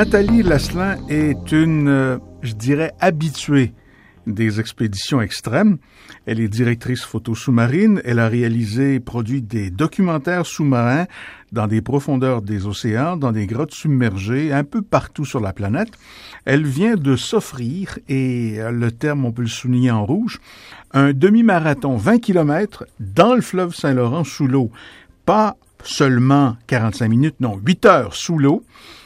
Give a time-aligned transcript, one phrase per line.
[0.00, 3.74] Nathalie Lasselin est une, euh, je dirais, habituée
[4.26, 5.76] des expéditions extrêmes.
[6.24, 8.00] Elle est directrice photo sous-marine.
[8.06, 11.04] Elle a réalisé et produit des documentaires sous-marins
[11.52, 15.90] dans des profondeurs des océans, dans des grottes submergées, un peu partout sur la planète.
[16.46, 20.40] Elle vient de s'offrir, et le terme on peut le souligner en rouge,
[20.92, 24.70] un demi-marathon 20 km dans le fleuve Saint-Laurent sous l'eau.
[25.26, 28.62] Pas seulement 45 minutes, non, 8 heures sous l'eau,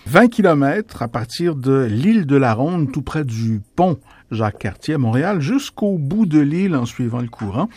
[0.06, 3.98] 20 km à partir de l'île de la Ronde, tout près du pont
[4.30, 7.68] Jacques-Cartier à Montréal, jusqu'au bout de l'île en suivant le courant.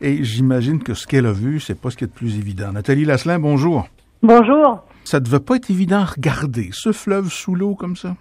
[0.00, 2.72] Et j'imagine que ce qu'elle a vu, c'est pas ce qui est le plus évident.
[2.72, 3.88] Nathalie Lasselin, bonjour.
[4.22, 4.84] Bonjour.
[5.04, 8.16] Ça devait pas être évident à regarder, ce fleuve sous l'eau comme ça?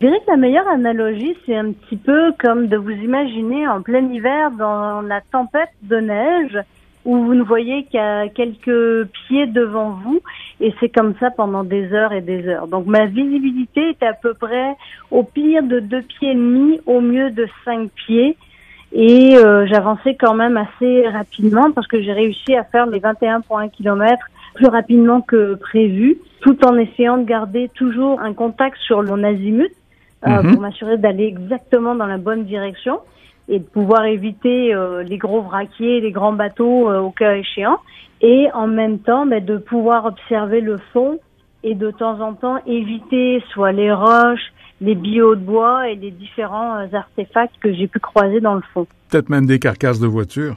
[0.00, 3.80] Je dirais que la meilleure analogie, c'est un petit peu comme de vous imaginer en
[3.80, 6.58] plein hiver dans la tempête de neige
[7.04, 10.20] où vous ne voyez qu'à quelques pieds devant vous
[10.60, 12.66] et c'est comme ça pendant des heures et des heures.
[12.66, 14.76] Donc ma visibilité était à peu près
[15.10, 18.36] au pire de deux pieds et demi, au mieux de cinq pieds
[18.92, 23.70] et euh, j'avançais quand même assez rapidement parce que j'ai réussi à faire les 21,1
[23.70, 24.24] km
[24.54, 29.72] plus rapidement que prévu tout en essayant de garder toujours un contact sur mon azimut
[30.26, 30.52] euh, mhm.
[30.52, 33.00] pour m'assurer d'aller exactement dans la bonne direction
[33.48, 37.78] et de pouvoir éviter euh, les gros vraquiers, les grands bateaux euh, au cas échéant,
[38.20, 41.18] et en même temps bah, de pouvoir observer le fond
[41.62, 46.10] et de temps en temps éviter soit les roches, les billots de bois et les
[46.10, 48.86] différents euh, artefacts que j'ai pu croiser dans le fond.
[49.10, 50.56] Peut-être même des carcasses de voitures.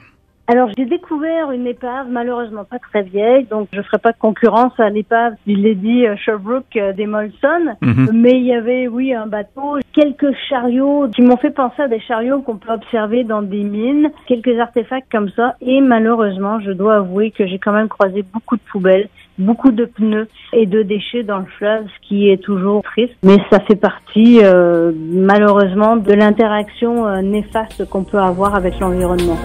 [0.50, 4.72] Alors j'ai découvert une épave malheureusement pas très vieille, donc je ferai pas de concurrence
[4.80, 8.12] à l'épave du Lady Sherbrooke des Molson, mhm.
[8.14, 12.00] mais il y avait oui un bateau, quelques chariots qui m'ont fait penser à des
[12.00, 16.96] chariots qu'on peut observer dans des mines, quelques artefacts comme ça, et malheureusement je dois
[16.96, 21.24] avouer que j'ai quand même croisé beaucoup de poubelles, beaucoup de pneus et de déchets
[21.24, 26.14] dans le fleuve, ce qui est toujours triste, mais ça fait partie euh, malheureusement de
[26.14, 29.38] l'interaction euh, néfaste qu'on peut avoir avec l'environnement.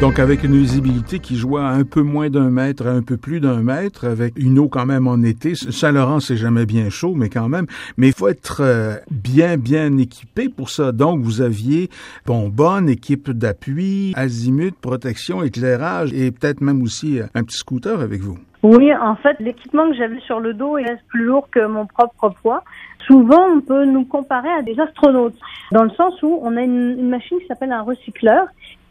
[0.00, 3.18] Donc avec une visibilité qui joue à un peu moins d'un mètre à un peu
[3.18, 5.54] plus d'un mètre, avec une eau quand même en été.
[5.54, 7.66] Saint-Laurent, c'est jamais bien chaud, mais quand même.
[7.98, 10.92] Mais il faut être euh, bien, bien équipé pour ça.
[10.92, 11.90] Donc vous aviez,
[12.24, 18.00] bon, bonne équipe d'appui, azimut, protection, éclairage et peut-être même aussi euh, un petit scooter
[18.00, 18.38] avec vous.
[18.62, 22.32] Oui, en fait, l'équipement que j'avais sur le dos est plus lourd que mon propre
[22.42, 22.64] poids.
[23.06, 25.36] Souvent, on peut nous comparer à des astronautes,
[25.72, 28.46] dans le sens où on a une, une machine qui s'appelle un recycleur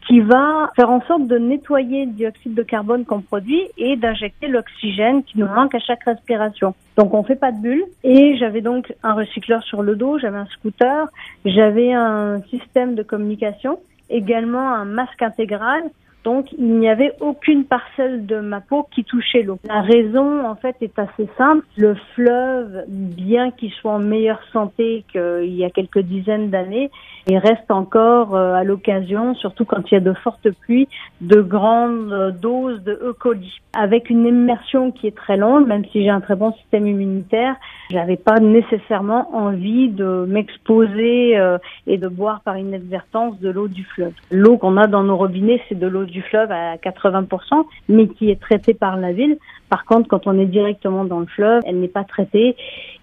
[0.06, 4.48] qui va faire en sorte de nettoyer le dioxyde de carbone qu'on produit et d'injecter
[4.48, 6.74] l'oxygène qui nous manque à chaque respiration.
[6.96, 10.38] Donc on fait pas de bulles et j'avais donc un recycleur sur le dos, j'avais
[10.38, 11.06] un scooter,
[11.44, 13.78] j'avais un système de communication,
[14.08, 15.82] également un masque intégral
[16.24, 19.58] donc, il n'y avait aucune parcelle de ma peau qui touchait l'eau.
[19.66, 21.64] La raison, en fait, est assez simple.
[21.76, 26.90] Le fleuve, bien qu'il soit en meilleure santé qu'il y a quelques dizaines d'années,
[27.26, 30.88] il reste encore euh, à l'occasion, surtout quand il y a de fortes pluies,
[31.20, 33.14] de grandes doses de E.
[33.18, 33.52] coli.
[33.72, 37.56] Avec une immersion qui est très longue, même si j'ai un très bon système immunitaire,
[37.90, 43.84] j'avais pas nécessairement envie de m'exposer euh, et de boire par inadvertance de l'eau du
[43.84, 44.12] fleuve.
[44.30, 48.30] L'eau qu'on a dans nos robinets, c'est de l'eau du fleuve à 80%, mais qui
[48.30, 49.38] est traitée par la ville.
[49.68, 52.56] Par contre, quand on est directement dans le fleuve, elle n'est pas traitée.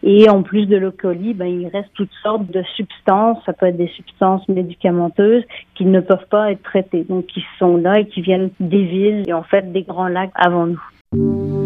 [0.04, 3.38] Et en plus de l'eau colis, ben, il reste toutes sortes de substances.
[3.46, 5.44] Ça peut être des substances médicamenteuses
[5.76, 7.04] qui ne peuvent pas être traitées.
[7.04, 10.32] Donc, qui sont là et qui viennent des villes et en fait des grands lacs
[10.36, 11.57] avant nous.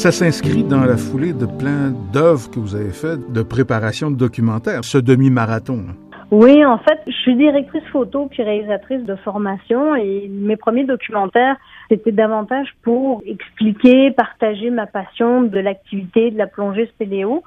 [0.00, 4.16] Ça s'inscrit dans la foulée de plein d'œuvres que vous avez faites de préparation de
[4.16, 5.88] documentaires, ce demi-marathon.
[6.30, 11.56] Oui, en fait, je suis directrice photo puis réalisatrice de formation et mes premiers documentaires,
[11.90, 17.42] c'était davantage pour expliquer, partager ma passion de l'activité de la plongée spéléo.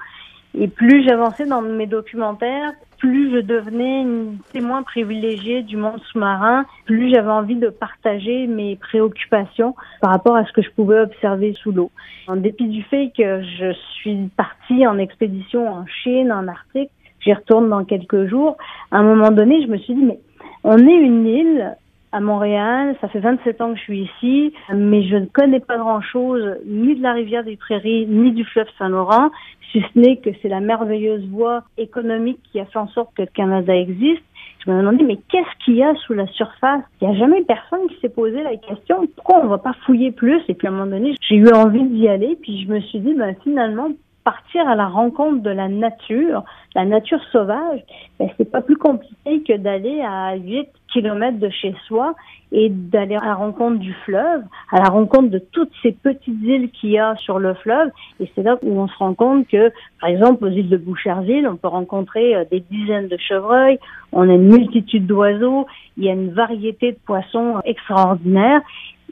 [0.55, 6.65] Et plus j'avançais dans mes documentaires, plus je devenais une témoin privilégiée du monde sous-marin,
[6.85, 11.53] plus j'avais envie de partager mes préoccupations par rapport à ce que je pouvais observer
[11.53, 11.91] sous l'eau.
[12.27, 17.33] En dépit du fait que je suis partie en expédition en Chine, en Arctique, j'y
[17.33, 18.55] retourne dans quelques jours,
[18.91, 20.19] à un moment donné, je me suis dit, mais
[20.63, 21.75] on est une île
[22.13, 22.95] à Montréal.
[23.01, 26.95] Ça fait 27 ans que je suis ici, mais je ne connais pas grand-chose ni
[26.95, 29.31] de la rivière des Prairies, ni du fleuve Saint-Laurent,
[29.71, 33.23] si ce n'est que c'est la merveilleuse voie économique qui a fait en sorte que
[33.23, 34.23] le Canada existe.
[34.65, 36.83] Je me demandais, mais qu'est-ce qu'il y a sous la surface?
[37.01, 39.73] Il n'y a jamais personne qui s'est posé la question, pourquoi on ne va pas
[39.85, 40.41] fouiller plus?
[40.47, 42.99] Et puis à un moment donné, j'ai eu envie d'y aller, puis je me suis
[42.99, 43.89] dit, ben, finalement,
[44.23, 46.43] partir à la rencontre de la nature,
[46.75, 47.81] la nature sauvage,
[48.19, 52.13] ben, c'est pas plus compliqué que d'aller à 8 kilomètres de chez soi
[52.51, 56.69] et d'aller à la rencontre du fleuve, à la rencontre de toutes ces petites îles
[56.69, 57.89] qu'il y a sur le fleuve.
[58.19, 61.47] Et c'est là où on se rend compte que, par exemple, aux îles de Boucherville,
[61.47, 63.79] on peut rencontrer euh, des dizaines de chevreuils,
[64.11, 65.65] on a une multitude d'oiseaux,
[65.97, 68.61] il y a une variété de poissons extraordinaires,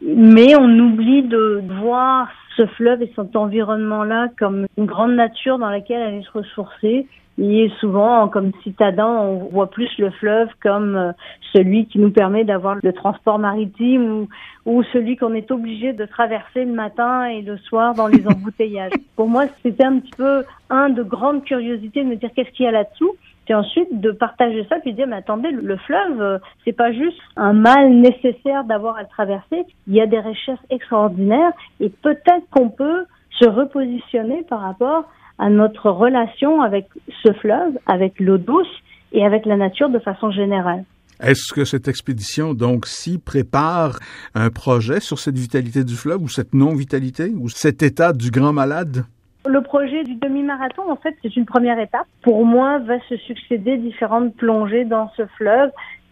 [0.02, 2.28] mais on oublie de voir
[2.58, 7.08] ce fleuve et cet environnement-là comme une grande nature dans laquelle aller se ressourcer.
[7.38, 11.12] Et souvent, comme citadin, on voit plus le fleuve comme euh,
[11.54, 14.30] celui qui nous permet d'avoir le transport maritime ou,
[14.66, 18.92] ou celui qu'on est obligé de traverser le matin et le soir dans les embouteillages.
[19.16, 22.66] Pour moi, c'était un petit peu un de grandes curiosités de me dire qu'est-ce qu'il
[22.66, 23.16] y a là-dessous.
[23.52, 27.20] Et ensuite de partager ça, puis dire mais attendez, le fleuve, euh, c'est pas juste
[27.36, 29.66] un mal nécessaire d'avoir à le traverser.
[29.88, 31.52] Il y a des richesses extraordinaires
[31.82, 35.04] et peut-être qu'on peut se repositionner par rapport
[35.38, 36.88] à notre relation avec
[37.26, 38.74] ce fleuve, avec l'eau douce
[39.12, 40.86] et avec la nature de façon générale.
[41.20, 44.00] Est-ce que cette expédition, donc, s'y prépare
[44.34, 48.54] un projet sur cette vitalité du fleuve ou cette non-vitalité ou cet état du grand
[48.54, 49.04] malade?
[49.46, 52.06] Le projet du demi-marathon, en fait, c'est une première étape.
[52.22, 55.72] Pour moi, va se succéder différentes plongées dans ce fleuve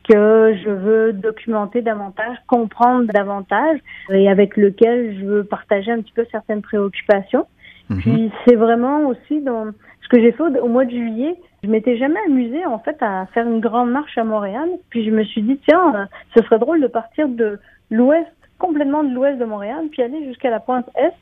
[0.10, 3.80] que je veux documenter davantage, comprendre davantage
[4.10, 7.46] et avec lequel je veux partager un petit peu certaines préoccupations.
[7.90, 8.00] Mhm.
[8.00, 9.68] Puis c'est vraiment aussi dans
[10.02, 11.36] ce que j'ai fait au, mois de juillet.
[11.64, 14.70] Je m'étais jamais amusée en fait à faire une grande marche à Montréal.
[14.90, 16.06] Puis je me suis dit tiens, euh,
[16.36, 17.60] ce serait drôle de partir de
[17.92, 18.28] l'ouest,
[18.58, 21.14] complètement de l'ouest de Montréal, puis aller jusqu'à la pointe est.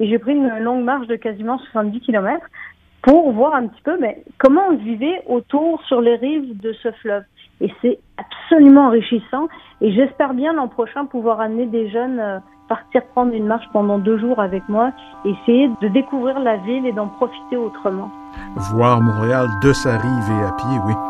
[0.00, 2.44] Et j'ai pris une longue marche de quasiment 70 km
[3.02, 6.90] pour voir un petit peu mais, comment on vivait autour sur les rives de ce
[6.92, 7.22] fleuve.
[7.60, 9.48] Et c'est absolument enrichissant.
[9.82, 12.38] Et j'espère bien l'an prochain pouvoir amener des jeunes euh,
[12.68, 14.92] partir prendre une marche pendant deux jours avec moi,
[15.24, 18.10] essayer de découvrir la ville et d'en profiter autrement.
[18.72, 21.09] Voir Montréal de sa rive et à pied, oui.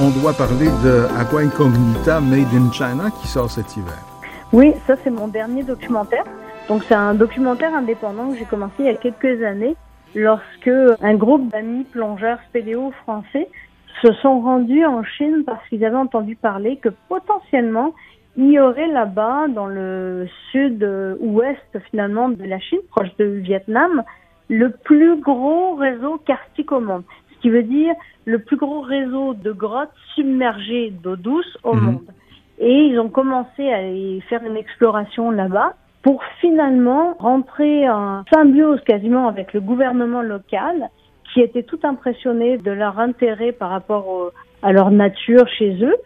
[0.00, 3.98] On doit parler de Aqua Incognita Made in China qui sort cet hiver.
[4.52, 6.24] Oui, ça c'est mon dernier documentaire.
[6.68, 9.76] Donc c'est un documentaire indépendant que j'ai commencé il y a quelques années
[10.16, 10.70] lorsque
[11.00, 13.48] un groupe d'amis plongeurs spéléo français
[14.02, 17.94] se sont rendus en Chine parce qu'ils avaient entendu parler que potentiellement
[18.36, 24.02] il y aurait là-bas, dans le sud-ouest finalement de la Chine, proche de Vietnam,
[24.48, 27.04] le plus gros réseau karstique au monde
[27.42, 27.94] qui veut dire
[28.24, 31.84] le plus gros réseau de grottes submergées d'eau douce au mhm.
[31.84, 32.10] monde.
[32.58, 33.80] Et ils ont commencé à
[34.28, 40.88] faire une exploration là-bas pour finalement rentrer en symbiose quasiment avec le gouvernement local
[41.32, 44.32] qui était tout impressionné de leur intérêt par rapport
[44.62, 45.96] à leur nature chez eux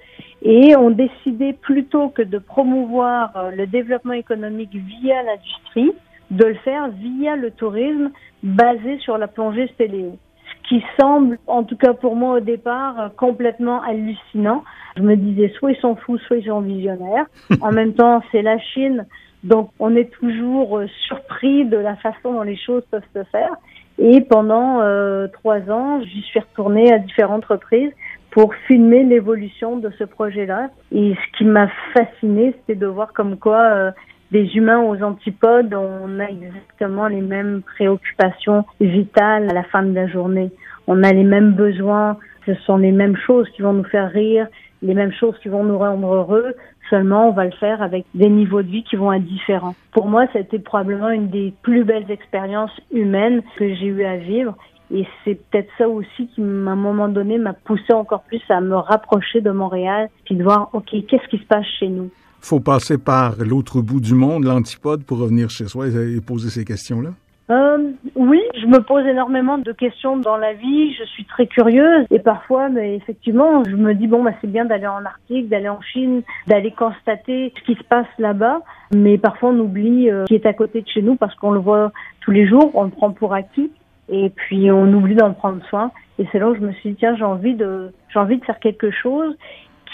[0.42, 5.92] et ont décidé plutôt que de promouvoir euh, le développement économique via l'industrie,
[6.30, 8.10] de le faire via le tourisme
[8.42, 10.18] basé sur la plongée spéléo
[10.68, 14.64] qui semble, en tout cas pour moi au départ, complètement hallucinant.
[14.96, 17.26] Je me disais, soit ils sont fous, soit ils sont visionnaires.
[17.60, 19.06] en même temps, c'est la Chine,
[19.44, 23.54] donc on est toujours euh, surpris de la façon dont les choses peuvent se faire.
[23.98, 27.92] Et pendant euh, trois ans, j'y suis retournée à différentes reprises
[28.30, 30.68] pour filmer l'évolution de ce projet-là.
[30.92, 33.90] Et ce qui m'a fasciné, c'était de voir comme quoi euh,
[34.30, 39.94] des humains aux antipodes, on a exactement les mêmes préoccupations vitales à la fin de
[39.94, 40.50] la journée.
[40.86, 42.16] On a les mêmes besoins,
[42.46, 44.46] ce sont les mêmes choses qui vont nous faire rire,
[44.82, 46.54] les mêmes choses qui vont nous rendre heureux,
[46.90, 49.74] seulement on va le faire avec des niveaux de vie qui vont être différents.
[49.92, 54.54] Pour moi, été probablement une des plus belles expériences humaines que j'ai eu à vivre
[54.94, 58.60] et c'est peut-être ça aussi qui, à un moment donné, m'a poussé encore plus à
[58.60, 62.10] me rapprocher de Montréal, puis de voir, OK, qu'est-ce qui se passe chez nous?
[62.46, 66.64] Faut passer par l'autre bout du monde, l'antipode, pour revenir chez soi et poser ces
[66.64, 67.10] questions-là?
[67.48, 72.04] Euh, oui, Je me pose énormément de questions dans la vie, je suis très curieuse
[72.10, 75.68] et parfois, mais effectivement, je me dis bon, bah, c'est bien d'aller en Arctique, d'aller
[75.68, 78.62] en Chine, d'aller constater ce qui se passe là-bas,
[78.92, 81.60] mais parfois on oublie euh, qui est à côté de chez nous parce qu'on le
[81.60, 83.70] voit tous les jours, on le prend pour acquis
[84.08, 85.90] et puis on oublie d'en prendre soin.
[86.18, 88.44] Et c'est là où je me suis dit tiens, j'ai envie de, j'ai envie de
[88.44, 89.36] faire quelque chose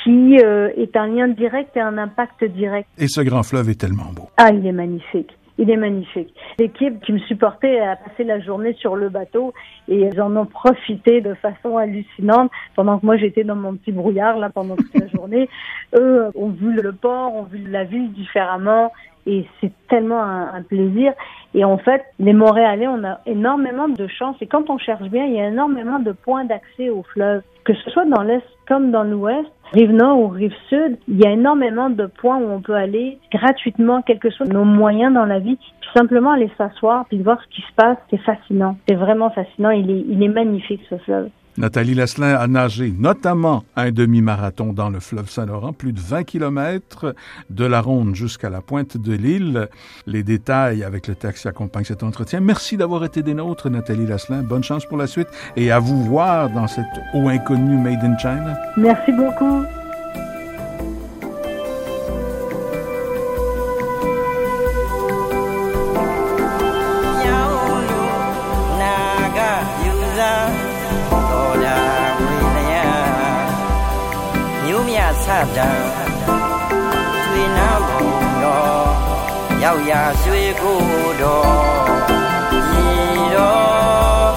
[0.03, 2.89] qui euh, est un lien direct et un impact direct.
[2.99, 4.29] Et ce grand fleuve est tellement beau.
[4.37, 5.37] Ah, il est magnifique.
[5.59, 6.35] Il est magnifique.
[6.59, 9.53] L'équipe qui me supportait a passé la journée sur le bateau
[9.87, 13.93] et ils en ont profité de façon hallucinante pendant que moi j'étais dans mon petit
[13.93, 15.49] brouillard là pendant toute la journée.
[15.95, 18.93] Eux ont vu le port, ont vu la ville différemment
[19.27, 21.13] et c'est tellement un, plaisir.
[21.55, 25.27] Et en fait, les Montréalais, on a énormément de chance et quand on cherche bien,
[25.27, 28.91] il y a énormément de points d'accès au fleuve, que ce soit dans l'Est comme
[28.91, 32.63] dans l'Ouest rive nord ou rive sud, il y a énormément de points où on
[32.63, 37.05] peut aller gratuitement, quels que soient nos moyens dans la vie, tout simplement aller s'asseoir
[37.07, 37.99] puis voir ce qui se passe.
[38.09, 38.79] C'est fascinant.
[38.89, 39.71] C'est vraiment fascinant.
[39.71, 41.29] Il est, il est magnifique ce fleuve.
[41.59, 47.15] Nathalie Leslin a nagé notamment un demi-marathon dans le fleuve Saint-Laurent, plus de 20 kilomètres
[47.51, 49.69] de la Ronde jusqu'à la pointe de l'île.
[50.07, 52.41] Les détails avec le texte qui cet entretien.
[52.41, 54.43] Merci d'avoir été des nôtres, Nathalie Leslin.
[54.43, 58.17] Bonne chance pour la suite et à vous voir dans cette eau inconnue Made in
[58.19, 58.59] China.
[58.77, 59.65] Merci beaucoup.
[79.63, 80.81] ရောက်ရာရွှေကို
[81.23, 81.53] တော်
[82.81, 84.31] ဤတော်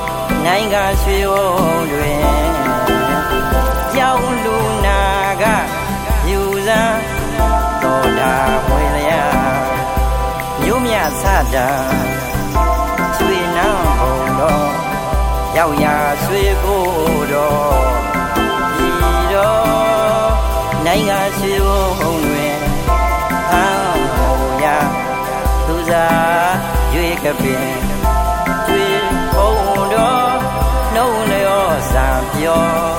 [0.46, 1.50] နိုင်ငံရွှေဝုံ
[1.92, 2.22] တွင်
[3.96, 5.02] ကြောင်းလူနာ
[5.42, 5.44] က
[6.30, 6.82] ယူစံ
[7.82, 8.34] တော်တာ
[8.68, 9.26] ဝေလျာ
[10.62, 11.70] မြို့မြဆတာ
[13.18, 14.72] သွေနာဘုံတော်
[15.58, 16.86] ရောက်ရာရွှေကို
[17.34, 17.86] တော်
[20.86, 22.35] နိုင်ငံရှိဖို့တွင်
[25.96, 26.56] ta
[27.24, 27.56] can be.
[28.68, 28.86] phê
[29.36, 30.40] hold on
[30.96, 32.95] no ne o giảm gió